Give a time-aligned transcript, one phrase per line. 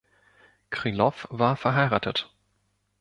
[0.71, 2.33] Krylow war verheiratet.